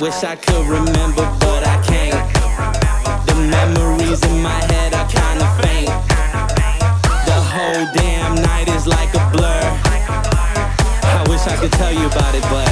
wish 0.00 0.24
I 0.24 0.34
could 0.34 0.66
remember, 0.66 1.28
but 1.40 1.62
I 1.66 1.76
can't. 1.84 3.26
The 3.26 3.34
memories 3.34 4.24
in 4.24 4.42
my 4.42 4.58
head 4.72 4.94
are 4.94 5.06
kinda 5.06 5.46
faint. 5.60 5.88
The 7.26 7.38
whole 7.52 7.84
damn 7.92 8.34
night 8.36 8.68
is 8.68 8.86
like 8.86 9.12
a 9.14 9.30
blur. 9.30 9.62
I 11.02 11.22
wish 11.28 11.46
I 11.46 11.56
could 11.60 11.72
tell 11.72 11.92
you 11.92 12.06
about 12.06 12.34
it, 12.34 12.42
but. 12.44 12.69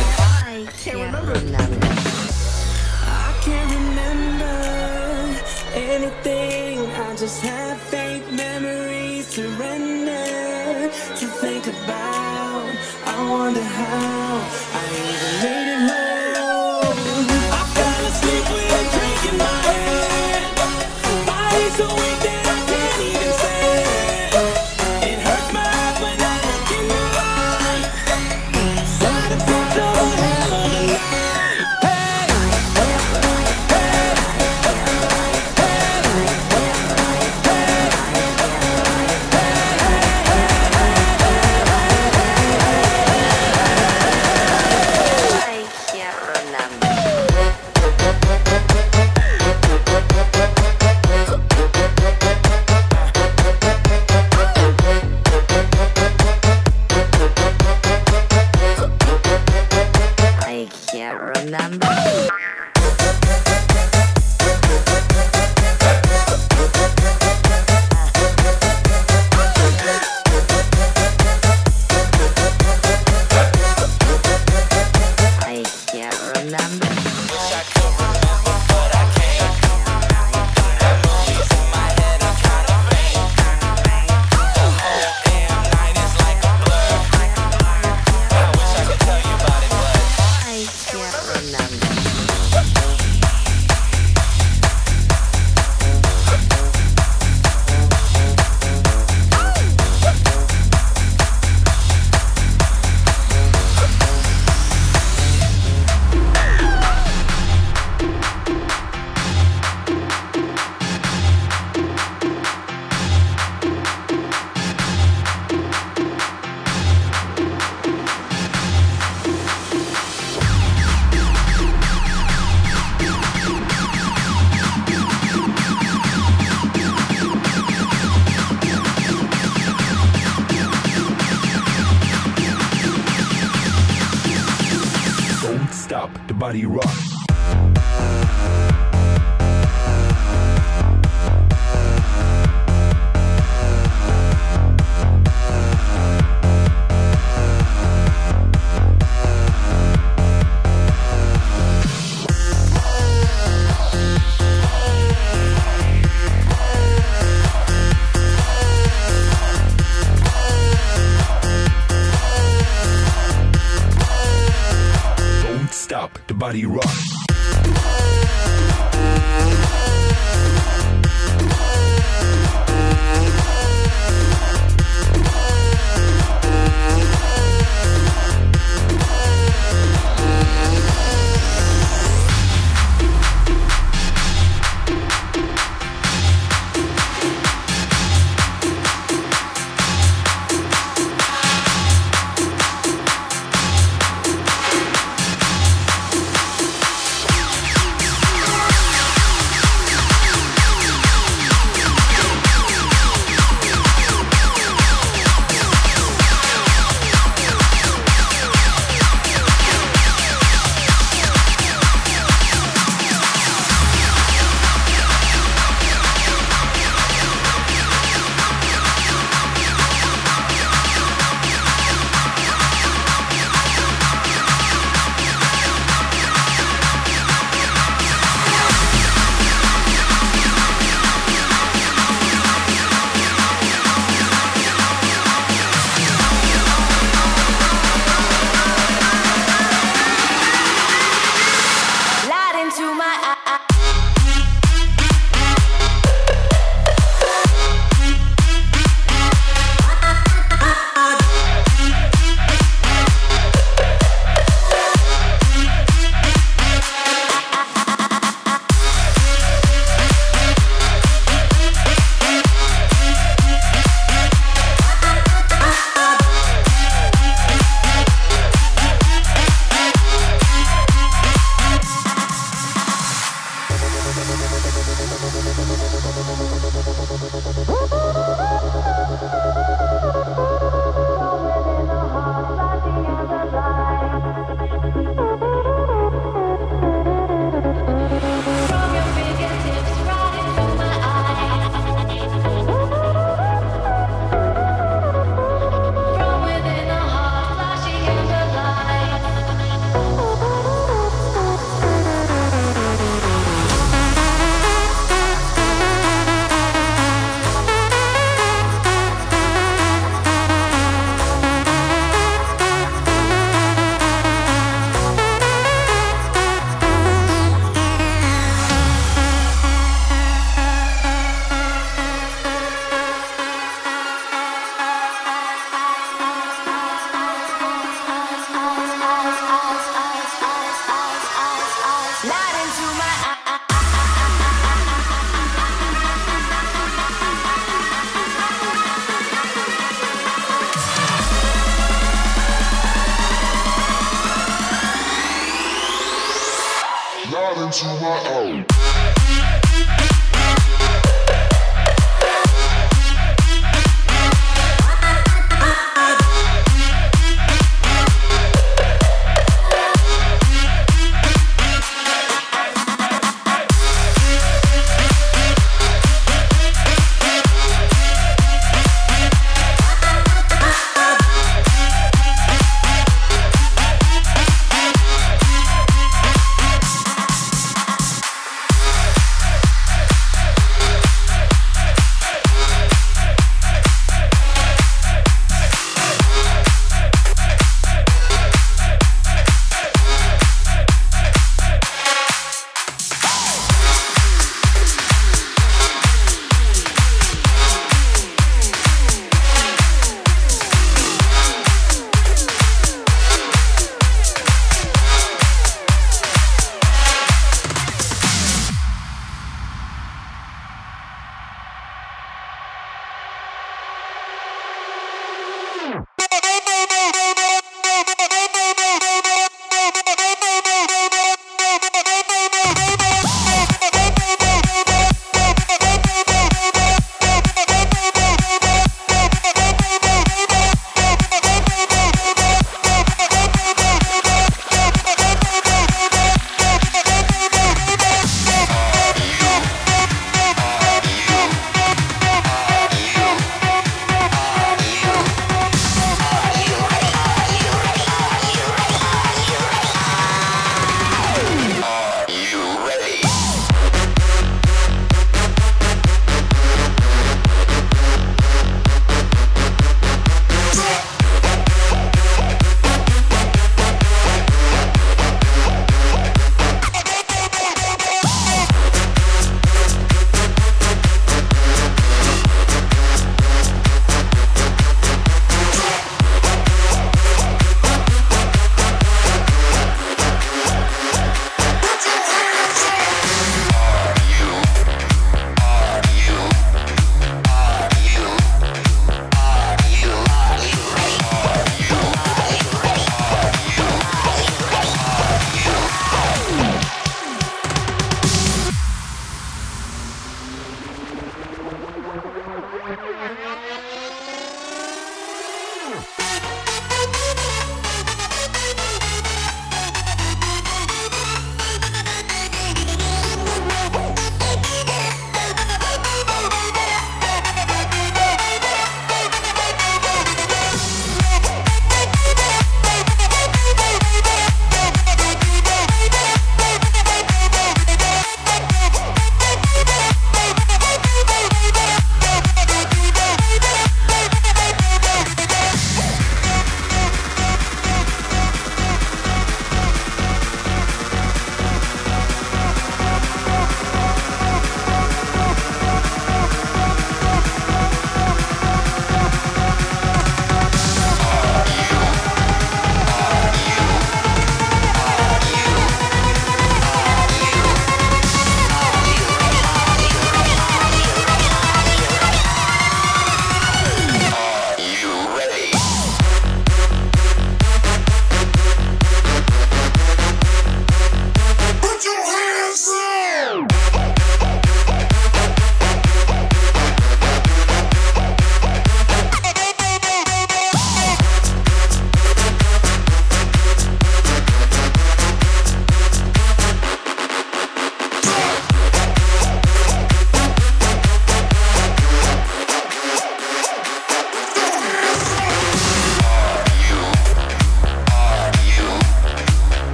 Into 347.81 348.01
my 348.01 348.19
own. 348.35 348.88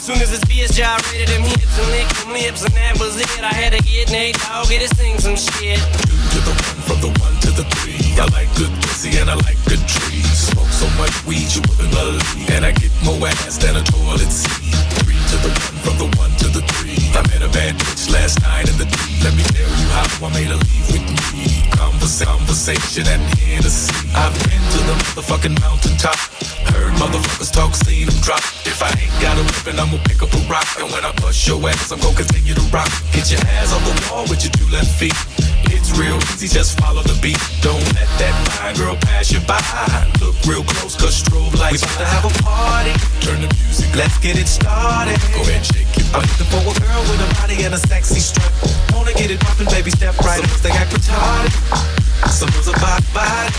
Soon 0.00 0.16
as 0.22 0.30
this 0.30 0.44
bitch 0.48 0.72
gyrated. 0.72 1.28
Them 1.28 1.42
hips 1.42 1.76
and 1.78 1.88
licked 1.92 2.16
them 2.20 2.32
lips, 2.32 2.62
and 2.64 2.74
that 2.74 2.98
was 2.98 3.20
it. 3.20 3.28
I 3.42 3.52
had 3.52 3.72
to 3.76 3.82
get 3.82 4.10
Nate 4.10 4.38
Dogg, 4.38 4.68
his 4.68 4.92
thing 4.92 5.18
some 5.18 5.36
shit. 5.36 5.78
to 5.78 6.38
the 6.46 6.54
one, 6.54 6.78
from 6.88 6.98
the 7.00 7.12
one 7.20 7.34
to 7.44 7.50
the 7.52 7.64
three. 7.76 8.00
I 8.16 8.26
like 8.32 8.48
good 8.56 8.72
pussy 8.82 9.18
and 9.18 9.28
I 9.30 9.34
like 9.34 9.58
good 9.64 9.82
trees. 9.88 10.52
Smoke 10.52 10.68
so 10.68 10.88
much 11.00 11.14
weed 11.26 11.48
you 11.52 11.62
wouldn't 11.68 11.92
believe, 11.92 12.50
and 12.50 12.64
I 12.64 12.72
get 12.72 12.92
more 13.04 13.26
ass 13.26 13.58
than 13.58 13.76
a 13.76 13.82
toilet 13.82 14.30
seat. 14.30 14.74
Three 15.02 15.18
to 15.18 15.36
the 15.44 15.50
one, 15.50 15.76
from 15.84 15.96
the 15.98 16.08
one 16.18 16.30
to. 16.38 16.41
I 17.16 17.22
met 17.28 17.42
a 17.42 17.48
bad 17.52 17.76
bitch 17.76 18.10
last 18.12 18.40
night 18.42 18.68
in 18.68 18.76
the 18.78 18.86
D. 18.86 18.96
Let 19.24 19.34
me 19.36 19.42
tell 19.52 19.68
you 19.68 19.88
how 19.92 20.26
I 20.26 20.28
made 20.32 20.48
her 20.48 20.56
leave 20.56 20.86
with 20.92 21.04
me. 21.34 21.44
Conversa- 21.76 22.24
conversation 22.24 23.06
and 23.08 23.22
Hennessy. 23.38 23.92
I've 24.14 24.32
been 24.48 24.62
to 24.72 24.78
the 24.88 24.94
motherfucking 25.04 25.60
mountaintop. 25.60 26.16
Heard 26.72 26.92
motherfuckers 26.96 27.52
talk, 27.52 27.74
seen 27.74 28.06
them 28.06 28.18
drop. 28.22 28.40
If 28.64 28.82
I 28.82 28.90
ain't 28.96 29.12
got 29.20 29.36
a 29.36 29.44
weapon, 29.44 29.78
I'm 29.80 29.90
gonna 29.90 30.02
pick 30.04 30.22
up 30.22 30.32
a 30.32 30.40
rock. 30.48 30.66
And 30.78 30.90
when 30.90 31.04
I 31.04 31.12
bust 31.20 31.46
your 31.46 31.60
ass, 31.68 31.92
I'm 31.92 32.00
gonna 32.00 32.16
continue 32.16 32.54
to 32.54 32.66
rock. 32.72 32.90
Get 33.12 33.30
your 33.30 33.40
ass 33.60 33.72
on 33.72 33.82
the 33.84 33.94
wall 34.10 34.24
with 34.28 34.42
your 34.44 34.52
two 34.56 34.68
left 34.72 34.90
feet. 34.98 35.16
It's 35.72 35.90
real 35.96 36.20
easy, 36.36 36.48
just 36.48 36.78
follow 36.78 37.02
the 37.02 37.16
beat. 37.24 37.40
Don't 37.64 37.80
let 37.96 38.08
that 38.20 38.34
fine 38.52 38.76
girl 38.76 38.96
pass 38.96 39.32
you 39.32 39.40
by. 39.48 39.56
Look 40.20 40.36
real 40.44 40.62
close, 40.62 40.94
cause 40.94 41.16
strobe 41.16 41.56
lights. 41.56 41.80
We 41.80 41.88
about 41.88 41.98
to 41.98 42.08
have 42.12 42.24
a 42.28 42.34
party. 42.44 42.92
Turn 43.24 43.40
the 43.40 43.48
music, 43.56 43.88
let's 43.96 44.18
get 44.20 44.36
it 44.36 44.46
started. 44.46 45.16
Go 45.32 45.40
ahead, 45.48 45.64
shake 45.64 45.88
butt. 45.96 46.04
I'm 46.12 46.22
looking 46.28 46.48
for 46.52 46.60
a 46.60 46.74
girl 46.76 47.02
with 47.08 47.24
a 47.24 47.28
body 47.40 47.64
and 47.64 47.72
a 47.72 47.80
sexy 47.80 48.20
strut. 48.20 48.52
Wanna 48.92 49.16
get 49.16 49.32
it 49.32 49.40
poppin', 49.40 49.66
baby, 49.72 49.90
step 49.90 50.12
right 50.20 50.44
up. 50.44 50.52
They 50.60 50.70
act 50.76 50.92
retarded. 50.92 51.52
Some 52.28 52.52
girls 52.52 52.68
are 52.68 52.76
body. 53.16 53.50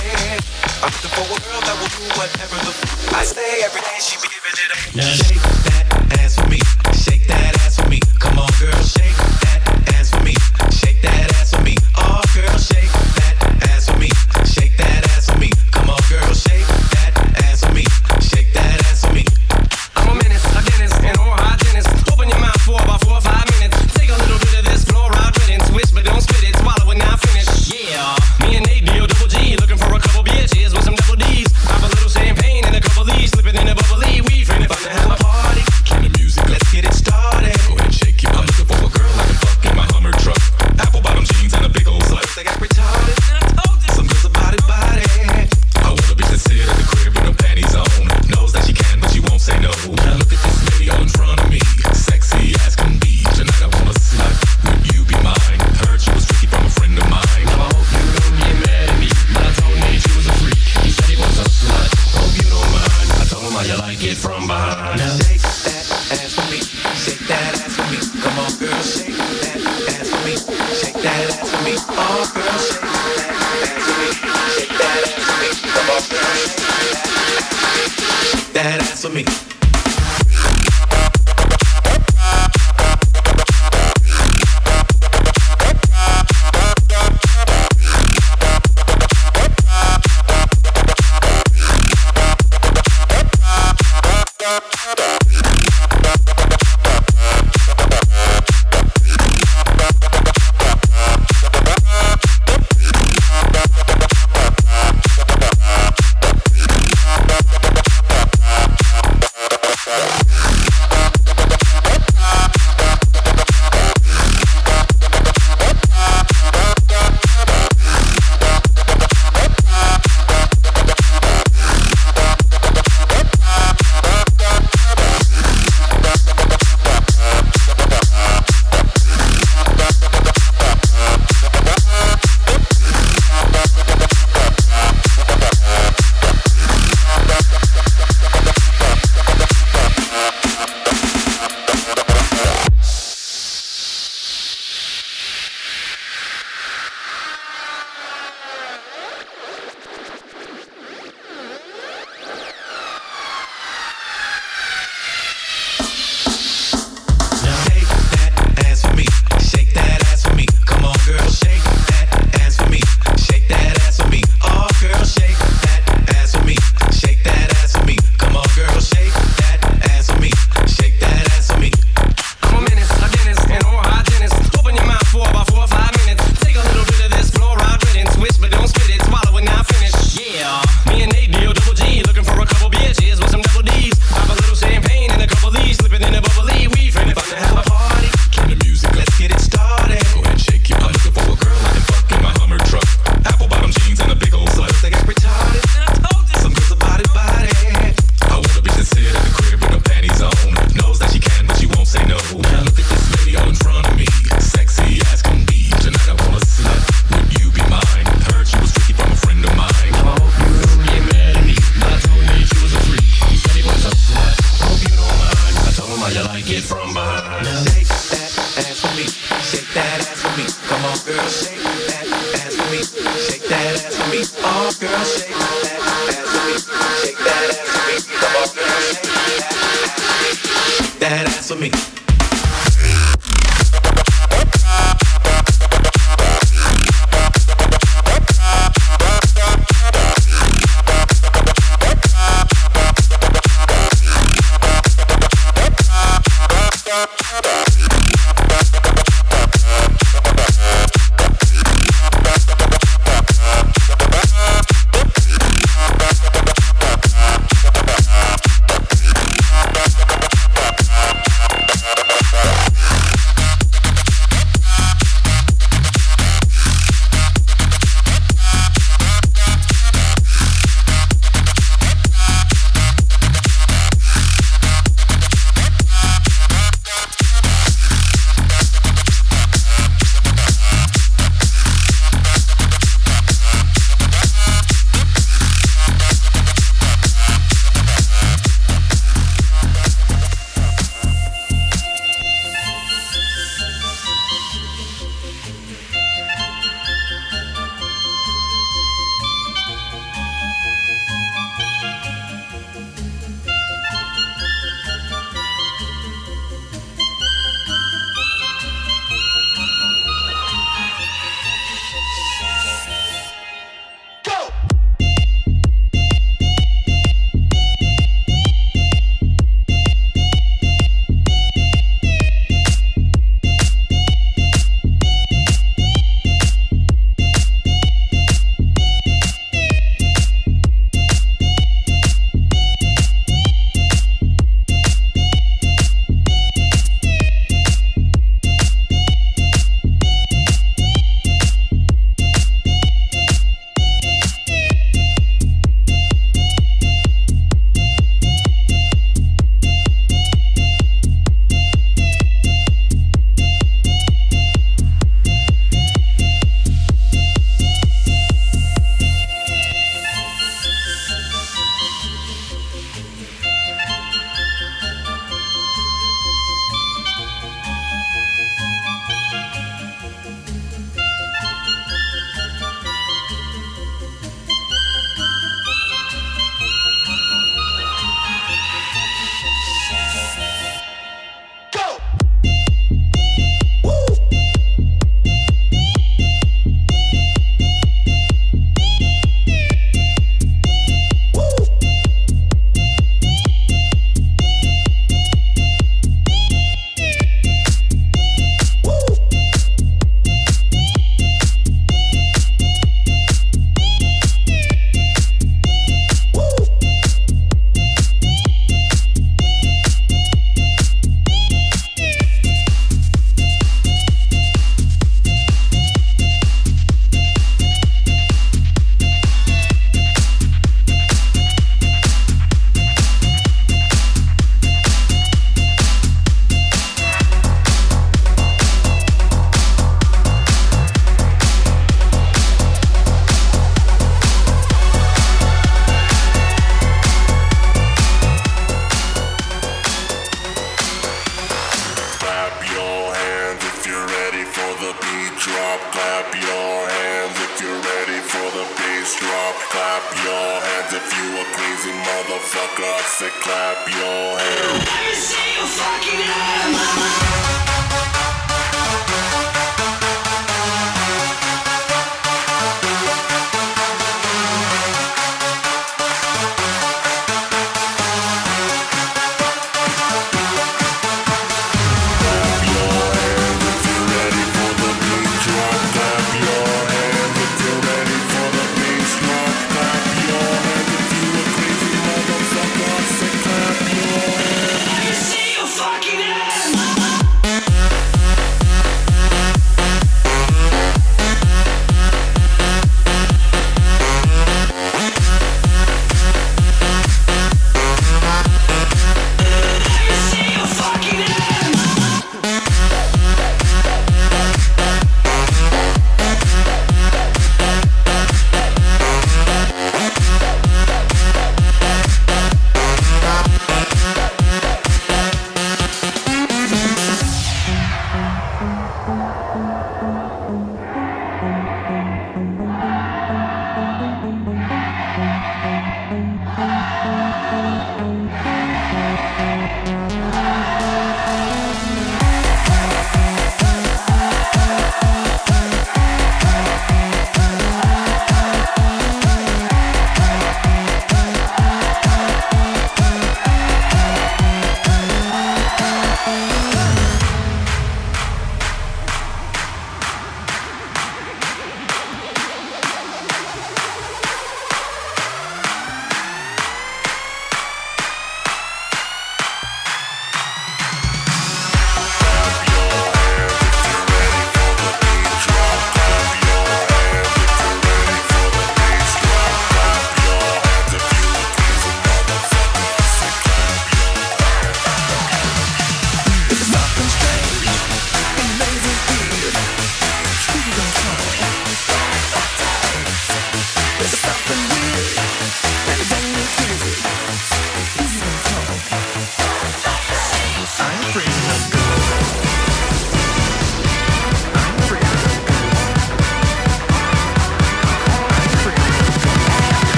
I'm 0.86 0.93
looking 0.93 1.14
for 1.18 1.26
a 1.28 1.39
girl 1.41 1.61
that 1.66 1.76
will 1.82 1.91
do 1.97 2.05
whatever 2.14 2.57
the 2.61 2.74
f- 2.78 3.14
I 3.14 3.24
say 3.26 3.66
every 3.66 3.82
day 3.82 3.97
she 3.99 4.16
be 4.22 4.30
giving 4.30 4.53
it 4.53 4.70
up. 4.70 4.80
Shake 5.01 5.41
that 5.66 5.86
ass 6.22 6.38
for 6.38 6.47
me. 6.47 6.59
Shake 6.93 7.26
that 7.28 7.57
ass 7.66 7.82
for 7.82 7.89
me. 7.89 7.99
Come 8.20 8.38
on, 8.38 8.51
girl, 8.59 8.78
shake 8.84 9.18